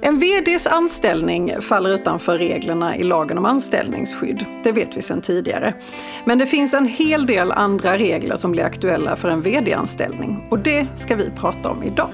[0.00, 4.44] En VDs anställning faller utanför reglerna i lagen om anställningsskydd.
[4.64, 5.74] Det vet vi sedan tidigare.
[6.24, 10.58] Men det finns en hel del andra regler som blir aktuella för en VD-anställning och
[10.58, 12.10] det ska vi prata om idag.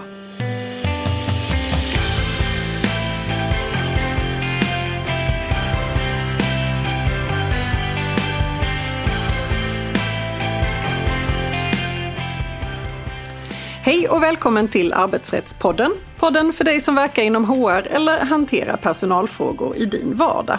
[13.85, 15.93] Hej och välkommen till Arbetsrättspodden.
[16.19, 20.59] Podden för dig som verkar inom HR eller hanterar personalfrågor i din vardag.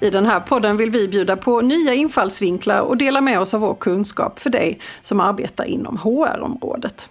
[0.00, 3.60] I den här podden vill vi bjuda på nya infallsvinklar och dela med oss av
[3.60, 7.10] vår kunskap för dig som arbetar inom HR-området.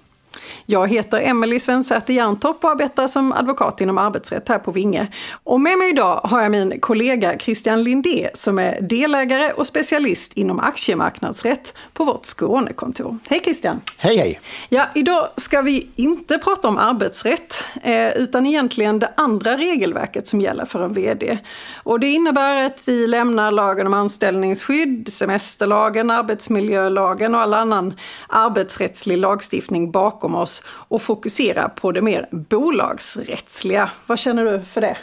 [0.72, 5.08] Jag heter Emelie Svensäter Jerntorp och arbetar som advokat inom arbetsrätt här på Vinge.
[5.44, 10.34] Och med mig idag har jag min kollega Christian Lindé som är delägare och specialist
[10.34, 13.18] inom aktiemarknadsrätt på vårt Skånekontor.
[13.30, 13.82] Hej Christian!
[13.98, 14.40] Hej hej!
[14.70, 20.42] Ja, idag ska vi inte prata om arbetsrätt eh, utan egentligen det andra regelverket som
[20.42, 21.38] gäller för en VD.
[21.84, 27.94] Och det innebär att vi lämnar lagen om anställningsskydd, semesterlagen, arbetsmiljölagen och all annan
[28.28, 33.90] arbetsrättslig lagstiftning bakom oss och fokusera på det mer bolagsrättsliga.
[34.06, 34.98] Vad känner du för det?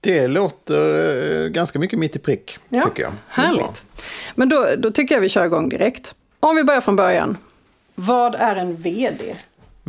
[0.00, 3.12] Det låter eh, ganska mycket mitt i prick, ja, tycker jag.
[3.28, 3.84] Härligt.
[4.34, 6.14] Men då, då tycker jag vi kör igång direkt.
[6.40, 7.36] Om vi börjar från början.
[7.94, 9.36] Vad är en VD?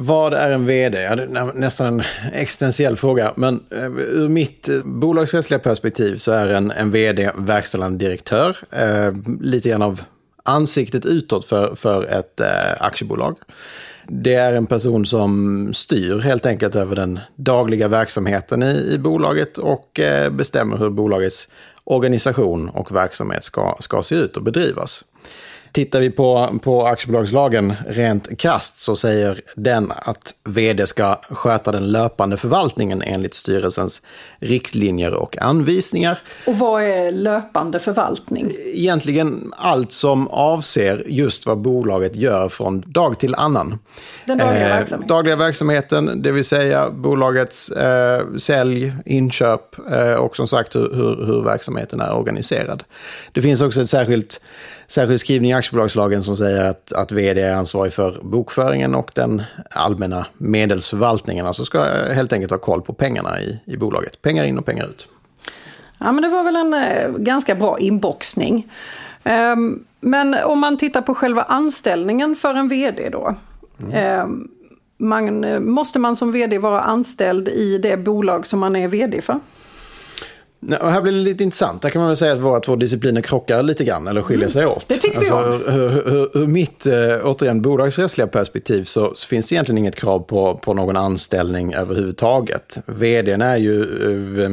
[0.02, 1.02] Vad är en VD?
[1.02, 3.34] Ja, det är nästan en existentiell fråga.
[3.36, 8.58] Men eh, ur mitt eh, bolagsrättsliga perspektiv så är en, en VD verkställande direktör.
[8.72, 10.02] Eh, lite grann av
[10.44, 12.48] ansiktet utåt för, för ett eh,
[12.80, 13.38] aktiebolag.
[14.12, 19.58] Det är en person som styr helt enkelt över den dagliga verksamheten i, i bolaget
[19.58, 21.48] och eh, bestämmer hur bolagets
[21.84, 25.06] organisation och verksamhet ska, ska se ut och bedrivas.
[25.72, 31.92] Tittar vi på, på aktiebolagslagen rent krast så säger den att vd ska sköta den
[31.92, 34.02] löpande förvaltningen enligt styrelsens
[34.40, 36.20] riktlinjer och anvisningar.
[36.48, 38.56] Och vad är löpande förvaltning?
[38.66, 43.80] Egentligen allt som avser just vad bolaget gör från dag till annan.
[44.26, 45.08] Den dagliga eh, verksamheten?
[45.08, 51.26] Dagliga verksamheten, det vill säga bolagets eh, sälj, inköp eh, och som sagt hur, hur,
[51.26, 52.84] hur verksamheten är organiserad.
[53.32, 54.42] Det finns också ett särskilt
[54.92, 59.44] särskild skrivning i aktiebolagslagen som säger att, att vd är ansvarig för bokföringen och den
[59.72, 61.46] allmänna medelsförvaltningen.
[61.46, 61.84] Alltså ska
[62.14, 64.22] helt enkelt ha koll på pengarna i, i bolaget.
[64.22, 65.08] Pengar in och pengar ut.
[65.98, 68.72] Ja, men det var väl en eh, ganska bra inboxning.
[69.24, 73.36] Um, men om man tittar på själva anställningen för en vd då.
[73.84, 74.22] Mm.
[74.22, 74.52] Um,
[74.98, 79.40] man, måste man som vd vara anställd i det bolag som man är vd för?
[80.82, 81.82] Här blir det lite intressant.
[81.82, 84.54] Där kan man väl säga att våra två discipliner krockar lite grann eller skiljer mm.
[84.54, 84.88] sig åt.
[84.88, 85.76] Det tycker alltså, jag.
[85.76, 86.94] Ur, ur, ur mitt, äh,
[87.24, 92.78] återigen, bolagsrättsliga perspektiv så, så, finns det egentligen inget krav på, på någon anställning överhuvudtaget.
[92.86, 94.52] Vdn är ju äh,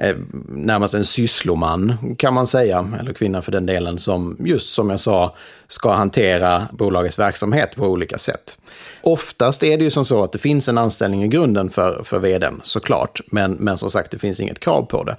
[0.00, 0.16] eh,
[0.48, 5.00] närmast en syssloman kan man säga, eller kvinna för den delen, som just som jag
[5.00, 5.36] sa
[5.68, 8.58] ska hantera bolagets verksamhet på olika sätt.
[9.02, 12.18] Oftast är det ju som så att det finns en anställning i grunden för, för
[12.18, 13.20] vdn, såklart.
[13.26, 15.16] Men, men som sagt, det finns inget krav på det.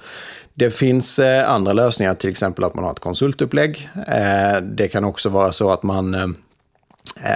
[0.54, 3.90] Det finns eh, andra lösningar, till exempel att man har ett konsultupplägg.
[4.08, 6.28] Eh, det kan också vara så att man eh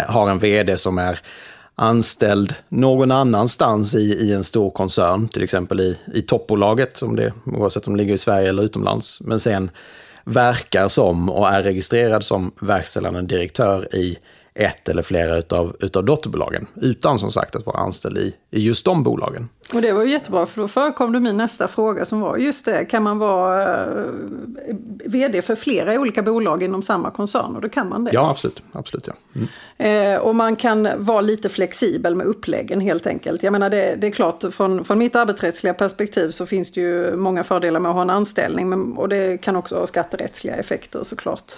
[0.07, 1.19] har en vd som är
[1.75, 7.33] anställd någon annanstans i, i en stor koncern, till exempel i, i toppbolaget, om det,
[7.45, 9.71] oavsett om det ligger i Sverige eller utomlands, men sen
[10.23, 14.17] verkar som och är registrerad som verkställande direktör i
[14.55, 16.67] ett eller flera utav, utav dotterbolagen.
[16.75, 19.49] Utan som sagt att vara anställd i, i just de bolagen.
[19.73, 22.65] Och det var ju jättebra för då förekom det min nästa fråga som var just
[22.65, 24.05] det, kan man vara uh,
[25.05, 27.55] vd för flera olika bolag inom samma koncern?
[27.55, 28.11] Och då kan man det.
[28.13, 28.63] Ja, absolut.
[28.71, 29.13] absolut ja.
[29.35, 29.47] Mm.
[30.13, 33.43] Eh, och man kan vara lite flexibel med uppläggen helt enkelt.
[33.43, 37.15] Jag menar det, det är klart, från, från mitt arbetsrättsliga perspektiv så finns det ju
[37.15, 41.03] många fördelar med att ha en anställning men, och det kan också ha skatterättsliga effekter
[41.03, 41.51] såklart.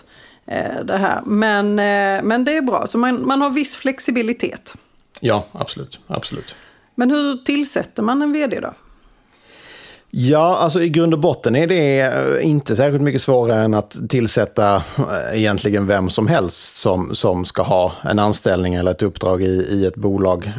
[0.48, 1.22] Eh, det här.
[1.26, 4.76] Men, eh, men det är bra, så man, man har viss flexibilitet.
[5.20, 6.00] Ja, absolut.
[6.08, 6.56] absolut.
[6.96, 8.74] Men hur tillsätter man en vd då?
[10.10, 13.98] Ja, alltså i grund och botten är det eh, inte särskilt mycket svårare än att
[14.10, 14.84] tillsätta
[15.34, 19.86] egentligen vem som helst som, som ska ha en anställning eller ett uppdrag i, i
[19.86, 20.52] ett bolag.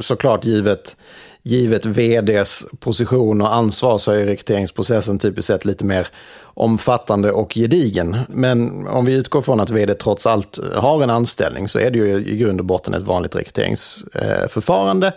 [0.00, 0.96] Såklart givet,
[1.42, 6.06] givet vds position och ansvar så är rekryteringsprocessen typiskt sett lite mer
[6.44, 8.16] omfattande och gedigen.
[8.28, 11.98] Men om vi utgår från att vd trots allt har en anställning så är det
[11.98, 15.12] ju i grund och botten ett vanligt rekryteringsförfarande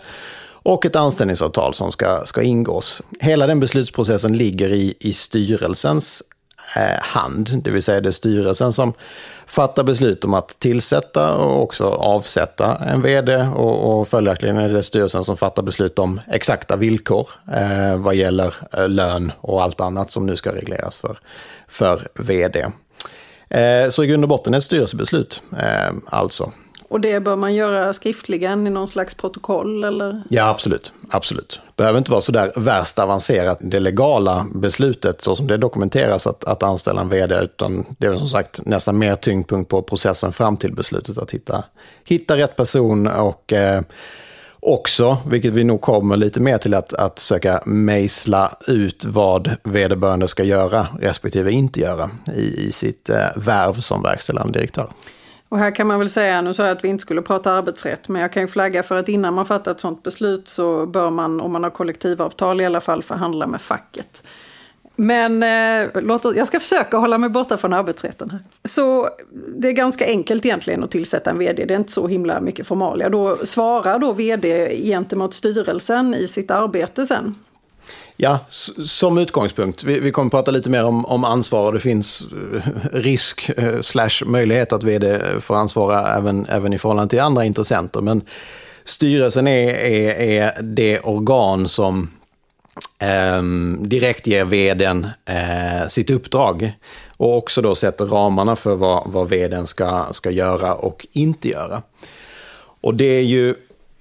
[0.66, 3.02] och ett anställningsavtal som ska, ska ingås.
[3.20, 6.22] Hela den beslutsprocessen ligger i, i styrelsens
[6.74, 8.92] Eh, hand, det vill säga det är styrelsen som
[9.46, 14.82] fattar beslut om att tillsätta och också avsätta en vd och, och följaktligen är det
[14.82, 20.10] styrelsen som fattar beslut om exakta villkor eh, vad gäller eh, lön och allt annat
[20.10, 21.18] som nu ska regleras för,
[21.68, 22.66] för vd.
[23.48, 26.52] Eh, så i grund och botten är ett styrelsebeslut eh, alltså.
[26.88, 30.22] Och det bör man göra skriftligen i någon slags protokoll eller?
[30.30, 30.92] Ja, absolut.
[31.10, 31.60] absolut.
[31.76, 36.44] behöver inte vara så där värst avancerat, det legala beslutet, så som det dokumenteras att,
[36.44, 40.56] att anställa en vd, utan det är som sagt nästan mer tyngdpunkt på processen fram
[40.56, 41.64] till beslutet, att hitta,
[42.04, 43.82] hitta rätt person och eh,
[44.60, 50.28] också, vilket vi nog kommer lite mer till, att, att söka mejsla ut vad vederbörande
[50.28, 54.88] ska göra respektive inte göra i, i sitt eh, värv som verkställande direktör.
[55.48, 58.08] Och här kan man väl säga, nu sa jag att vi inte skulle prata arbetsrätt,
[58.08, 61.10] men jag kan ju flagga för att innan man fattar ett sådant beslut så bör
[61.10, 64.22] man, om man har kollektivavtal i alla fall, förhandla med facket.
[64.96, 68.30] Men eh, låt oss, jag ska försöka hålla mig borta från arbetsrätten.
[68.30, 68.40] här.
[68.64, 69.08] Så
[69.56, 72.66] det är ganska enkelt egentligen att tillsätta en vd, det är inte så himla mycket
[72.66, 73.08] formalia.
[73.08, 77.34] Då svarar då vd gentemot styrelsen i sitt arbete sen.
[78.18, 79.84] Ja, som utgångspunkt.
[79.84, 82.22] Vi, vi kommer att prata lite mer om, om ansvar och det finns
[82.54, 87.44] eh, risk eh, slash möjlighet att vd får ansvara även, även i förhållande till andra
[87.44, 88.00] intressenter.
[88.00, 88.22] Men
[88.84, 92.10] styrelsen är, är, är det organ som
[92.98, 93.42] eh,
[93.78, 96.72] direkt ger vdn eh, sitt uppdrag
[97.16, 101.82] och också då sätter ramarna för vad, vad vdn ska, ska göra och inte göra.
[102.80, 103.54] Och det är ju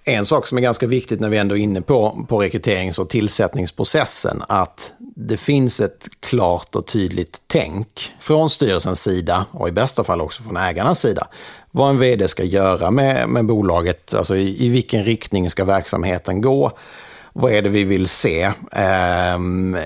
[0.06, 3.10] en sak som är ganska viktigt när vi ändå är inne på, på rekryterings och
[3.10, 10.04] tillsättningsprocessen, att det finns ett klart och tydligt tänk från styrelsens sida och i bästa
[10.04, 11.28] fall också från ägarnas sida.
[11.72, 16.42] Vad en vd ska göra med, med bolaget, alltså i, i vilken riktning ska verksamheten
[16.42, 16.72] gå?
[17.34, 18.42] Vad är det vi vill se
[18.72, 19.38] eh,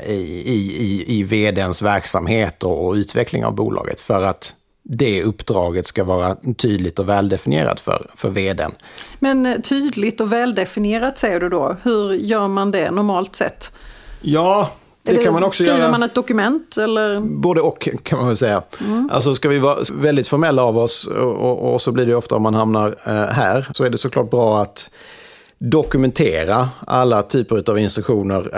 [0.07, 3.99] i, i, i vdns verksamhet och, och utveckling av bolaget?
[3.99, 4.53] För att
[4.91, 8.71] det uppdraget ska vara tydligt och väldefinierat för, för vdn.
[9.19, 11.75] Men eh, tydligt och väldefinierat säger du då.
[11.83, 13.71] Hur gör man det normalt sett?
[14.21, 14.69] Ja,
[15.03, 15.81] det, det kan man också skriver göra.
[15.81, 17.19] Skriver man ett dokument eller?
[17.19, 18.61] Både och kan man väl säga.
[18.79, 19.09] Mm.
[19.13, 22.35] Alltså ska vi vara väldigt formella av oss och, och, och så blir det ofta
[22.35, 24.89] om man hamnar eh, här så är det såklart bra att
[25.59, 28.55] dokumentera alla typer av instruktioner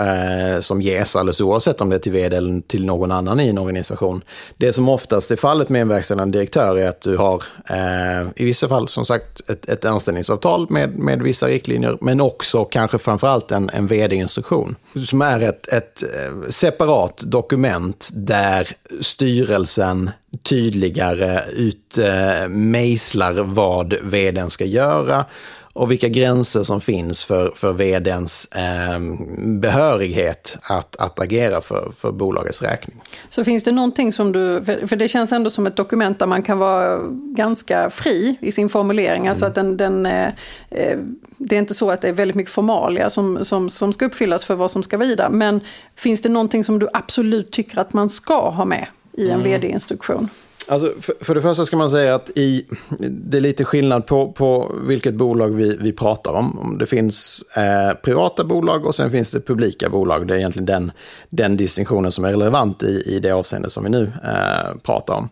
[0.54, 3.48] eh, som ges, alldeles oavsett om det är till vd eller till någon annan i
[3.48, 4.22] en organisation.
[4.56, 8.44] Det som oftast är fallet med en verkställande direktör är att du har eh, i
[8.44, 13.50] vissa fall som sagt ett, ett anställningsavtal med, med vissa riktlinjer, men också kanske framförallt
[13.50, 14.76] en, en vd-instruktion
[15.08, 18.68] som är ett, ett eh, separat dokument där
[19.00, 20.10] styrelsen
[20.42, 25.24] tydligare utmejslar eh, vad vdn ska göra
[25.72, 28.98] och vilka gränser som finns för, för vdns eh,
[29.38, 33.00] behörighet att, att agera för, för bolagets räkning.
[33.30, 36.42] Så finns det någonting som du, för det känns ändå som ett dokument där man
[36.42, 37.00] kan vara
[37.36, 40.28] ganska fri i sin formulering, alltså att den, den eh,
[40.70, 40.98] eh,
[41.36, 44.44] det är inte så att det är väldigt mycket formalia som, som, som ska uppfyllas
[44.44, 45.60] för vad som ska vidare, men
[45.96, 49.44] finns det någonting som du absolut tycker att man ska ha med i en mm.
[49.44, 50.28] vd-instruktion?
[50.72, 52.66] Alltså, för, för, det första ska man säga att i,
[52.98, 56.76] det är lite skillnad på, på vilket bolag vi, vi pratar om.
[56.78, 60.26] Det finns eh, privata bolag och sen finns det publika bolag.
[60.26, 60.92] Det är egentligen den,
[61.30, 65.28] den distinktionen som är relevant i, i det avseende som vi nu eh, pratar om.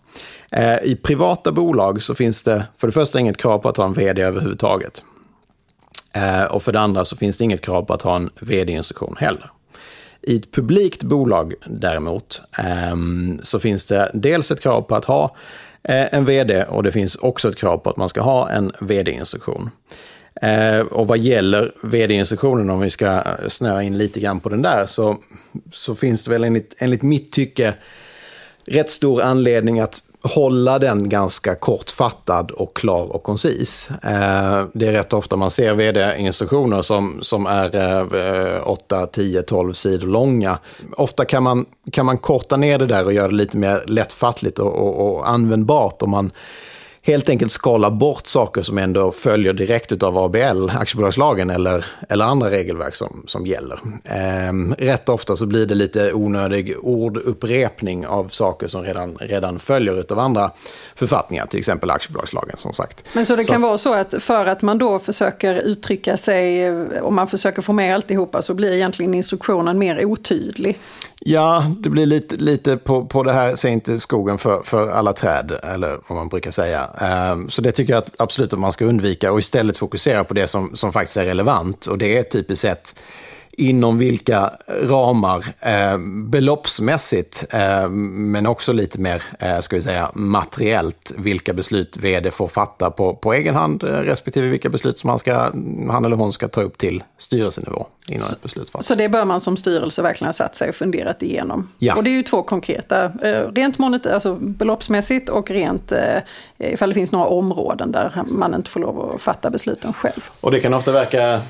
[0.53, 3.85] Eh, I privata bolag så finns det för det första inget krav på att ha
[3.85, 5.03] en vd överhuvudtaget.
[6.13, 9.17] Eh, och för det andra så finns det inget krav på att ha en vd-instruktion
[9.19, 9.51] heller.
[10.23, 15.37] I ett publikt bolag däremot ehm, så finns det dels ett krav på att ha
[15.83, 18.73] eh, en vd och det finns också ett krav på att man ska ha en
[18.81, 19.71] vd-instruktion.
[20.43, 24.63] Eh, och vad gäller vd-instruktionen, om vi ska eh, snöa in lite grann på den
[24.63, 25.19] där, så,
[25.73, 27.75] så finns det väl enligt, enligt mitt tycke
[28.65, 33.91] rätt stor anledning att hålla den ganska kortfattad och klar och koncis.
[33.91, 40.07] Eh, det är rätt ofta man ser vd-instruktioner som, som är 8, 10, 12 sidor
[40.07, 40.59] långa.
[40.97, 44.59] Ofta kan man, kan man korta ner det där och göra det lite mer lättfattligt
[44.59, 46.31] och, och, och användbart om man
[47.11, 52.51] helt enkelt skala bort saker som ändå följer direkt av ABL, aktiebolagslagen eller, eller andra
[52.51, 53.79] regelverk som, som gäller.
[54.05, 60.13] Eh, rätt ofta så blir det lite onödig ordupprepning av saker som redan, redan följer
[60.13, 60.51] av andra
[60.95, 63.05] författningar, till exempel aktiebolagslagen som sagt.
[63.13, 63.53] Men så det så.
[63.53, 67.73] kan vara så att för att man då försöker uttrycka sig, om man försöker få
[67.73, 70.79] med alltihopa, så blir egentligen instruktionen mer otydlig?
[71.25, 75.13] Ja, det blir lite, lite på, på det här, se inte skogen för, för alla
[75.13, 76.91] träd, eller vad man brukar säga.
[77.33, 80.35] Um, så det tycker jag att absolut att man ska undvika och istället fokusera på
[80.35, 81.87] det som, som faktiskt är relevant.
[81.87, 82.95] Och det är typiskt sett
[83.53, 91.13] inom vilka ramar eh, beloppsmässigt, eh, men också lite mer, eh, ska vi säga, materiellt,
[91.17, 95.19] vilka beslut vd får fatta på, på egen hand, eh, respektive vilka beslut som han,
[95.19, 95.35] ska,
[95.91, 98.87] han eller hon ska ta upp till styrelsenivå innan ett beslut fattas.
[98.87, 101.69] Så det bör man som styrelse verkligen ha satt sig och funderat igenom.
[101.79, 101.97] Ja.
[101.97, 106.19] Och det är ju två konkreta, eh, rent monet, alltså beloppsmässigt och rent eh,
[106.59, 110.21] ifall det finns några områden där man inte får lov att fatta besluten själv.
[110.41, 111.41] Och det kan ofta verka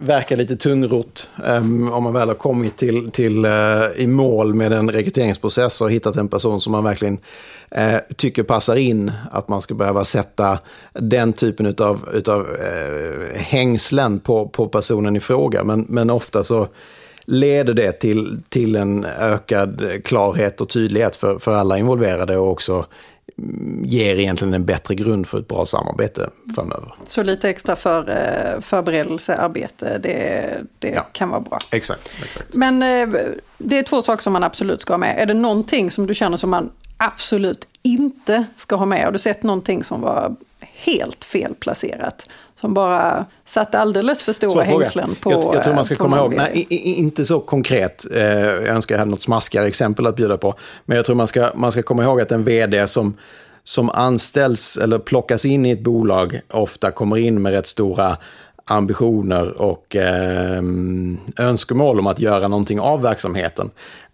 [0.00, 4.72] verkar lite tungrot um, om man väl har kommit till, till uh, i mål med
[4.72, 7.18] en rekryteringsprocess och hittat en person som man verkligen
[7.78, 9.12] uh, tycker passar in.
[9.30, 10.58] Att man ska behöva sätta
[10.92, 15.64] den typen av utav, uh, hängslen på, på personen i fråga.
[15.64, 16.68] Men, men ofta så
[17.26, 22.86] leder det till, till en ökad klarhet och tydlighet för, för alla involverade och också
[23.82, 26.94] ger egentligen en bättre grund för ett bra samarbete framöver.
[27.06, 31.02] Så lite extra för, eh, förberedelsearbete, det, det ja.
[31.12, 31.58] kan vara bra.
[31.70, 32.54] Exakt, exakt.
[32.54, 33.08] Men eh,
[33.58, 35.18] det är två saker som man absolut ska ha med.
[35.18, 39.04] Är det någonting som du känner som man absolut inte ska ha med?
[39.04, 42.26] Har du sett någonting som var helt felplacerat?
[42.60, 46.34] Som bara satt alldeles för stora hängslen på jag, jag tror man ska komma ihåg,
[46.34, 50.54] nej, inte så konkret, eh, jag önskar jag hade något smaskigare exempel att bjuda på.
[50.84, 53.14] Men jag tror man ska, man ska komma ihåg att en vd som,
[53.64, 58.16] som anställs eller plockas in i ett bolag ofta kommer in med rätt stora
[58.64, 60.62] ambitioner och eh,
[61.36, 63.70] önskemål om att göra någonting av verksamheten.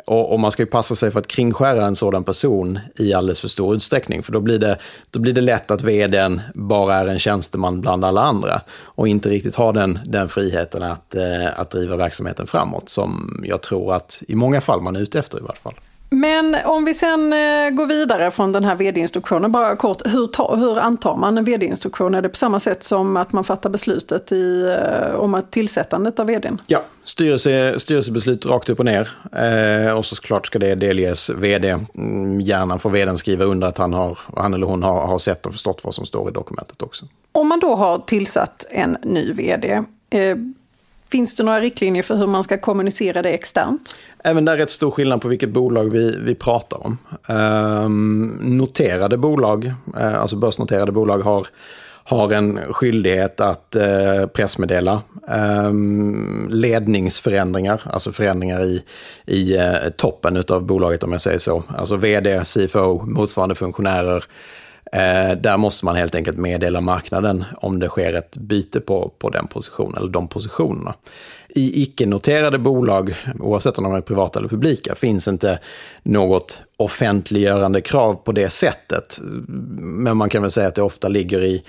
[0.06, 3.40] Och, och, man ska ju passa sig för att kringskära en sådan person i alldeles
[3.40, 4.22] för stor utsträckning.
[4.22, 4.78] För då blir det,
[5.10, 8.60] då blir det lätt att vdn bara är en tjänsteman bland alla andra.
[8.70, 12.88] Och inte riktigt har den, den friheten att, eh, att driva verksamheten framåt.
[12.88, 15.74] Som jag tror att i många fall man är ute efter i varje fall.
[16.14, 20.56] Men om vi sen eh, går vidare från den här vd-instruktionen, bara kort, hur, ta,
[20.56, 22.14] hur antar man en vd-instruktion?
[22.14, 26.18] Är det på samma sätt som att man fattar beslutet i, eh, om att tillsättandet
[26.18, 26.60] av vdn?
[26.66, 29.08] Ja, styrelse, styrelsebeslut rakt upp och ner.
[29.32, 31.68] Eh, och så såklart ska det delges vd.
[31.94, 35.46] Mm, gärna får vdn skriva under att han, har, han eller hon har, har sett
[35.46, 37.04] och förstått vad som står i dokumentet också.
[37.32, 40.36] Om man då har tillsatt en ny vd, eh,
[41.14, 43.94] Finns det några riktlinjer för hur man ska kommunicera det externt?
[44.24, 46.98] Även där är rätt stor skillnad på vilket bolag vi, vi pratar om.
[47.28, 51.46] Um, noterade bolag, eh, alltså börsnoterade bolag har
[52.04, 55.72] har en skyldighet att eh, pressmeddela eh,
[56.48, 58.84] ledningsförändringar, alltså förändringar i,
[59.26, 61.62] i eh, toppen av bolaget om jag säger så.
[61.68, 64.24] Alltså vd, CFO, motsvarande funktionärer
[64.94, 69.30] Eh, där måste man helt enkelt meddela marknaden om det sker ett byte på, på
[69.30, 70.94] den positionen eller de positionerna.
[71.48, 75.58] I icke-noterade bolag, oavsett om de är privata eller publika, finns inte
[76.02, 79.18] något offentliggörande krav på det sättet.
[79.78, 81.62] Men man kan väl säga att det ofta ligger i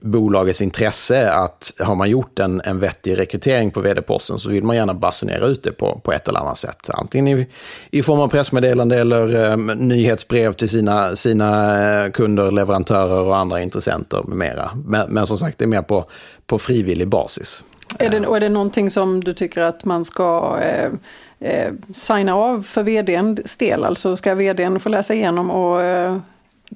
[0.00, 4.76] bolagets intresse att har man gjort en, en vettig rekrytering på vd-posten så vill man
[4.76, 6.90] gärna basunera ut det på, på ett eller annat sätt.
[6.90, 7.46] Antingen i,
[7.90, 13.60] i form av pressmeddelande eller eh, nyhetsbrev till sina, sina eh, kunder, leverantörer och andra
[13.60, 14.70] intressenter med mera.
[14.84, 16.04] Men, men som sagt, det är mer på,
[16.46, 17.64] på frivillig basis.
[17.98, 20.90] Är det, och är det någonting som du tycker att man ska eh,
[21.38, 23.84] eh, signa av för vdns del?
[23.84, 26.18] Alltså ska vdn få läsa igenom och eh,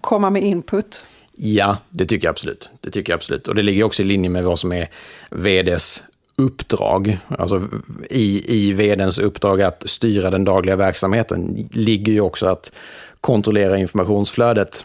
[0.00, 1.05] komma med input?
[1.42, 2.70] Ja, det tycker jag absolut.
[2.80, 3.49] Det tycker jag absolut.
[3.49, 4.90] Och det ligger också i linje med vad som är
[5.30, 6.02] vds
[6.37, 7.18] uppdrag.
[7.38, 7.68] Alltså
[8.11, 12.73] i, i vdns uppdrag att styra den dagliga verksamheten ligger ju också att
[13.20, 14.85] kontrollera informationsflödet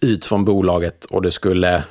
[0.00, 1.84] ut från bolaget och det skulle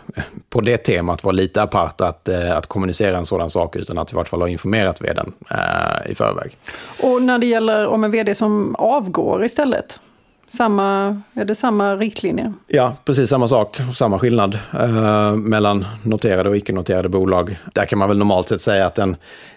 [0.49, 4.11] på det temat vara lite apart att, eh, att kommunicera en sådan sak utan att
[4.11, 6.57] i vart fall ha informerat vdn eh, i förväg.
[7.01, 9.99] Och när det gäller om en vd som avgår istället?
[10.47, 12.53] Samma, är det samma riktlinjer?
[12.67, 13.79] Ja, precis samma sak.
[13.95, 17.59] Samma skillnad eh, mellan noterade och icke-noterade bolag.
[17.73, 19.15] Där kan man väl normalt sett säga att en,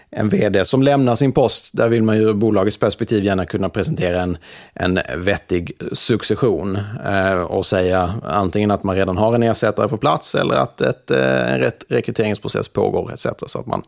[0.09, 3.69] en vd som lämnar sin post, där vill man ju ur bolagets perspektiv gärna kunna
[3.69, 4.37] presentera en,
[4.73, 6.77] en vettig succession.
[7.05, 11.11] Eh, och säga antingen att man redan har en ersättare på plats eller att ett,
[11.11, 13.27] eh, en rekryteringsprocess pågår etc.
[13.47, 13.83] Så att man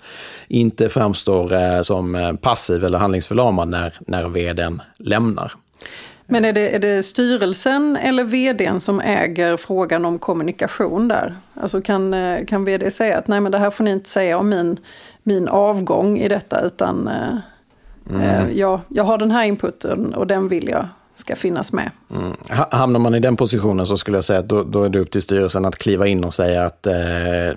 [0.48, 5.52] inte framstår eh, som eh, passiv eller handlingsförlamad när, när vdn lämnar.
[6.32, 11.36] Men är det, är det styrelsen eller vdn som äger frågan om kommunikation där?
[11.54, 14.38] Alltså kan, eh, kan vd säga att nej men det här får ni inte säga
[14.38, 14.78] om min,
[15.24, 17.38] min avgång i detta utan eh,
[18.10, 18.22] mm.
[18.22, 20.88] eh, jag, jag har den här inputen och den vill jag
[21.20, 21.92] ska finnas med.
[22.12, 22.34] Mm.
[22.72, 25.12] Hamnar man i den positionen så skulle jag säga att då, då, är det upp
[25.12, 26.94] till styrelsen att kliva in och säga att eh,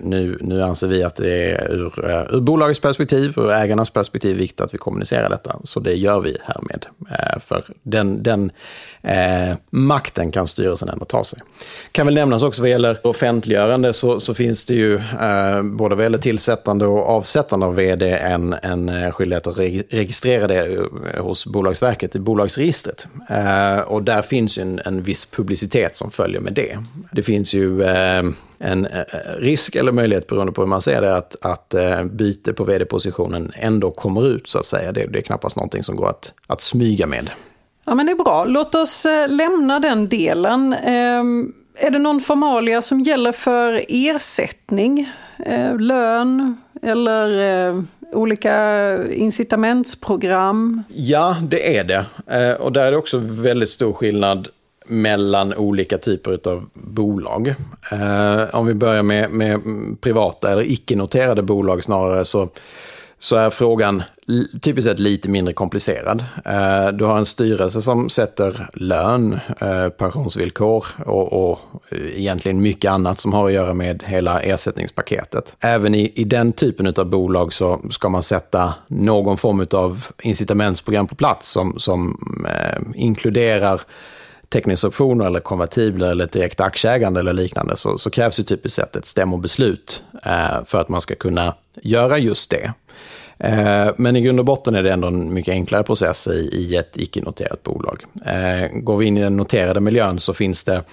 [0.01, 4.37] nu, nu anser vi att det är ur, eh, ur bolagets perspektiv, ur ägarnas perspektiv
[4.37, 5.59] viktigt att vi kommunicerar detta.
[5.63, 6.85] Så det gör vi härmed.
[7.09, 8.51] Eh, för den, den
[9.01, 11.39] eh, makten kan styrelsen ändå ta sig.
[11.91, 16.05] Kan väl nämnas också vad gäller offentliggörande så, så finns det ju eh, både vad
[16.05, 20.75] gäller tillsättande och avsättande av vd en, en eh, skyldighet att registrera det
[21.13, 23.07] eh, hos Bolagsverket i bolagsregistret.
[23.53, 26.77] Eh, och där finns ju en, en viss publicitet som följer med det.
[27.11, 28.23] Det finns ju eh,
[28.57, 29.01] en eh,
[29.37, 31.75] risk eller möjlighet beroende på hur man ser det att, att
[32.11, 34.91] byte på vd-positionen ändå kommer ut så att säga.
[34.91, 37.29] Det, det är knappast någonting som går att, att smyga med.
[37.85, 38.45] Ja men det är bra.
[38.45, 40.73] Låt oss lämna den delen.
[40.73, 45.09] Ehm, är det någon formalia som gäller för ersättning,
[45.45, 50.83] eh, lön eller eh, olika incitamentsprogram?
[50.87, 52.05] Ja, det är det.
[52.27, 54.47] Eh, och där är det också väldigt stor skillnad
[54.85, 57.55] mellan olika typer av bolag.
[57.91, 59.61] Eh, om vi börjar med, med
[60.01, 62.49] privata eller icke-noterade bolag snarare så
[63.23, 64.03] så är frågan
[64.61, 66.25] typiskt sett lite mindre komplicerad.
[66.45, 72.91] Eh, du har en styrelse som sätter lön, eh, pensionsvillkor och, och eh, egentligen mycket
[72.91, 75.55] annat som har att göra med hela ersättningspaketet.
[75.59, 81.07] Även i, i den typen av bolag så ska man sätta någon form av incitamentsprogram
[81.07, 82.17] på plats som, som
[82.49, 83.81] eh, inkluderar
[84.49, 89.05] teckningsoptioner eller konvertibler eller direkt aktieägande eller liknande så, så krävs ju typiskt sett ett
[89.05, 92.73] stämmobeslut eh, för att man ska kunna göra just det.
[93.39, 96.97] Eh, men i grund och botten är det ändå en mycket enklare process i, ett
[96.97, 98.03] icke-noterat bolag.
[98.25, 100.83] Eh, går vi in i den noterade miljön så finns det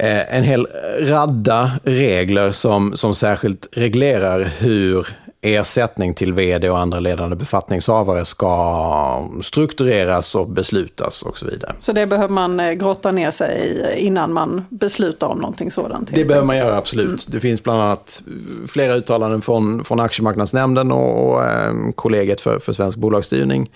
[0.00, 0.66] eh, en hel
[1.00, 5.06] radda regler som, som särskilt reglerar hur
[5.42, 11.72] ersättning till vd och andra ledande befattningshavare ska struktureras och beslutas och så vidare.
[11.78, 13.58] Så det behöver man eh, grotta ner sig
[13.96, 16.10] i innan man beslutar om någonting sådant?
[16.14, 17.06] Det behöver man göra, absolut.
[17.06, 17.18] Mm.
[17.26, 18.22] Det finns bland annat
[18.68, 23.70] flera uttalanden från, från Aktiemarknadsnämnden och, och eh, kollegiet för, för svensk bolagsstyrning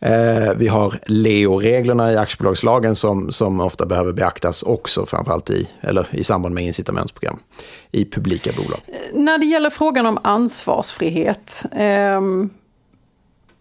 [0.00, 6.08] Eh, vi har LEO-reglerna i aktiebolagslagen som, som ofta behöver beaktas också, framförallt i, eller
[6.12, 7.38] i samband med incitamentsprogram
[7.90, 8.80] i publika bolag.
[8.86, 12.20] Eh, när det gäller frågan om ansvarsfrihet, eh,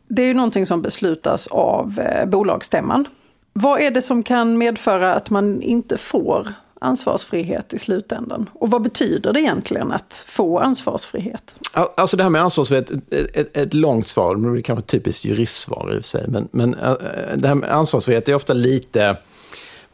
[0.07, 3.05] det är ju någonting som beslutas av eh, bolagsstämman.
[3.53, 8.49] Vad är det som kan medföra att man inte får ansvarsfrihet i slutändan?
[8.53, 11.55] Och vad betyder det egentligen att få ansvarsfrihet?
[11.73, 14.87] Alltså det här med ansvarsfrihet, ett, ett, ett långt svar, men det är kanske ett
[14.87, 16.93] typiskt juristsvar i och för sig, men, men eh,
[17.35, 19.17] det här med ansvarsfrihet är ofta lite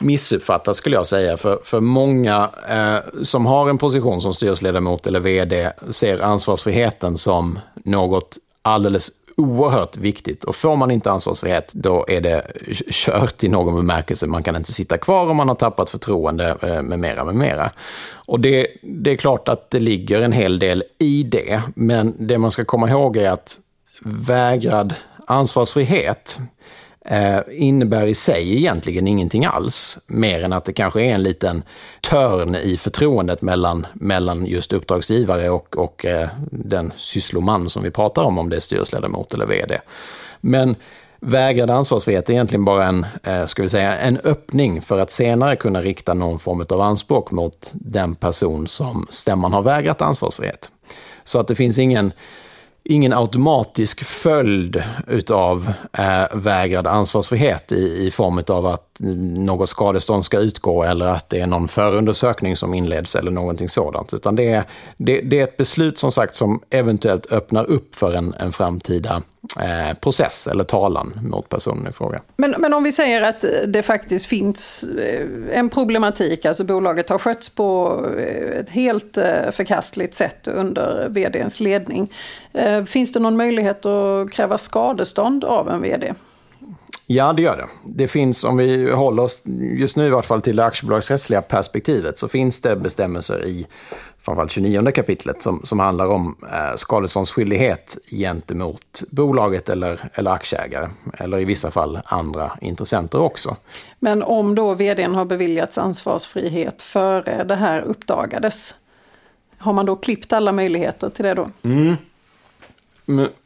[0.01, 1.37] missuppfattat skulle jag säga.
[1.37, 7.59] För, för många eh, som har en position som styrelseledamot eller vd ser ansvarsfriheten som
[7.85, 10.43] något alldeles oerhört viktigt.
[10.43, 12.47] Och får man inte ansvarsfrihet, då är det
[12.91, 14.27] kört i någon bemärkelse.
[14.27, 17.71] Man kan inte sitta kvar om man har tappat förtroende eh, med mera, med mera.
[18.13, 22.37] Och det, det är klart att det ligger en hel del i det, men det
[22.37, 23.59] man ska komma ihåg är att
[24.05, 24.95] vägrad
[25.27, 26.39] ansvarsfrihet
[27.05, 31.63] eh, innebär i sig egentligen ingenting alls, mer än att det kanske är en liten
[32.01, 38.23] törn i förtroendet mellan, mellan just uppdragsgivare och, och eh, den syssloman som vi pratar
[38.23, 39.79] om, om det är styrelseledamot eller vd.
[40.41, 40.75] Men
[41.19, 45.55] vägrad ansvarsfrihet är egentligen bara en, eh, ska vi säga, en öppning för att senare
[45.55, 50.71] kunna rikta någon form av anspråk mot den person som stämman har vägrat ansvarsfrihet.
[51.23, 52.13] Så att det finns ingen
[52.83, 58.97] ingen automatisk följd utav eh, vägrad ansvarsfrihet i, i form av att
[59.35, 64.13] något skadestånd ska utgå eller att det är någon förundersökning som inleds eller någonting sådant.
[64.13, 64.63] Utan det är,
[64.97, 69.21] det, det är ett beslut som sagt som eventuellt öppnar upp för en, en framtida
[70.01, 72.21] process eller talan mot personen i fråga.
[72.35, 77.17] Men, men om vi säger att det faktiskt finns eh, en problematik, alltså bolaget har
[77.17, 82.13] skötts på eh, ett helt eh, förkastligt sätt under vdns ledning.
[82.85, 86.13] Finns det någon möjlighet att kräva skadestånd av en vd?
[87.07, 87.67] Ja, det gör det.
[87.85, 89.43] Det finns, om vi håller oss
[89.77, 93.67] just nu i vart fall till det aktiebolagsrättsliga perspektivet, så finns det bestämmelser i
[94.21, 101.39] framförallt 29 kapitlet som, som handlar om eh, skadeståndsskyldighet gentemot bolaget eller, eller aktieägare, eller
[101.39, 103.55] i vissa fall andra intressenter också.
[103.99, 108.75] Men om då vdn har beviljats ansvarsfrihet före det här uppdagades,
[109.57, 111.49] har man då klippt alla möjligheter till det då?
[111.63, 111.95] Mm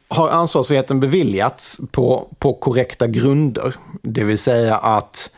[0.08, 3.74] har ansvarsfriheten beviljats på, på korrekta grunder.
[4.02, 5.30] Det vill säga att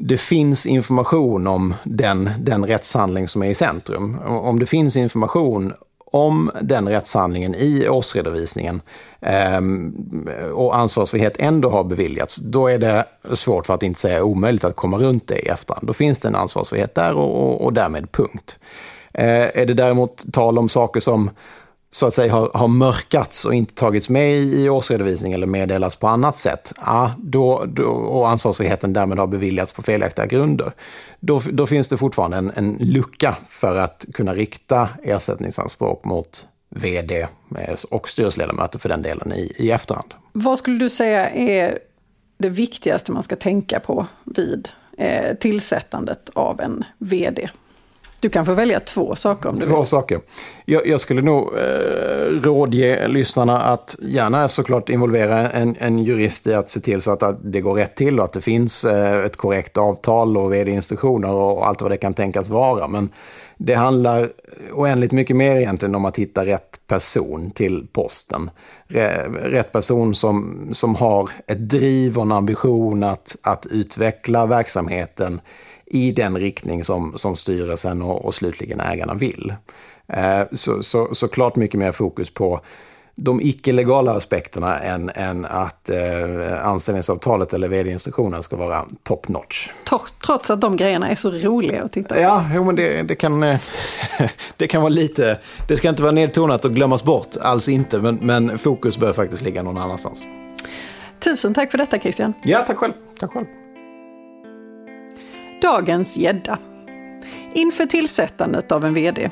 [0.00, 4.18] det finns information om den, den rättshandling som är i centrum.
[4.26, 5.72] Om det finns information
[6.12, 8.80] om den rättshandlingen i årsredovisningen
[9.20, 9.60] eh,
[10.54, 14.76] och ansvarsfrihet ändå har beviljats, då är det svårt, för att inte säga omöjligt, att
[14.76, 15.86] komma runt det i efterhand.
[15.86, 18.58] Då finns det en ansvarsfrihet där och, och, och därmed punkt.
[19.14, 21.30] Eh, är det däremot tal om saker som
[21.90, 26.08] så att säga har, har mörkats och inte tagits med i årsredovisning eller meddelats på
[26.08, 30.72] annat sätt, ja, då, då, och ansvarsfriheten därmed har beviljats på felaktiga grunder,
[31.20, 37.20] då, då finns det fortfarande en, en lucka för att kunna rikta ersättningsanspråk mot vd
[37.58, 40.14] eh, och styrelseledamöter för den delen i, i efterhand.
[40.32, 41.78] Vad skulle du säga är
[42.38, 47.50] det viktigaste man ska tänka på vid eh, tillsättandet av en vd?
[48.20, 49.76] Du kan få välja två saker om du två vill.
[49.76, 50.20] Två saker.
[50.64, 51.62] Jag, jag, skulle nog eh,
[52.42, 57.22] rådge lyssnarna att gärna såklart involvera en, en jurist i att se till så att,
[57.22, 61.30] att det går rätt till och att det finns eh, ett korrekt avtal och vd-instruktioner
[61.30, 62.86] och allt vad det kan tänkas vara.
[62.86, 63.08] Men
[63.56, 64.30] det handlar
[64.72, 68.50] oändligt mycket mer egentligen om att hitta rätt person till posten.
[69.42, 75.40] Rätt person som, som har ett driv och en ambition att, att utveckla verksamheten
[75.90, 79.54] i den riktning som, som styrelsen och, och slutligen ägarna vill.
[80.08, 82.60] Eh, så, så, så klart mycket mer fokus på
[83.14, 89.70] de icke-legala aspekterna än, än att eh, anställningsavtalet eller vd-instruktionen ska vara top notch.
[90.26, 92.20] Trots att de grejerna är så roliga att titta på.
[92.20, 93.60] Ja, jo, men det, det, kan, eh,
[94.56, 98.18] det kan vara lite, det ska inte vara nedtonat och glömmas bort, alls inte, men,
[98.22, 100.26] men fokus bör faktiskt ligga någon annanstans.
[101.18, 102.34] Tusen tack för detta Christian.
[102.42, 102.92] Ja, tack själv.
[103.18, 103.46] Tack själv.
[105.60, 106.58] Dagens gädda.
[107.54, 109.30] Inför tillsättandet av en VD,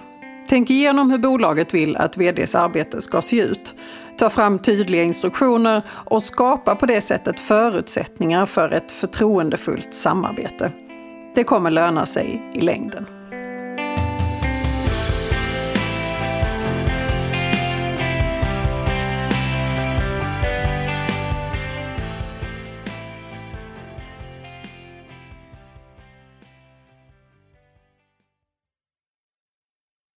[0.48, 3.74] tänk igenom hur bolaget vill att VDs arbete ska se ut.
[4.18, 10.72] Ta fram tydliga instruktioner och skapa på det sättet förutsättningar för ett förtroendefullt samarbete.
[11.34, 13.06] Det kommer löna sig i längden.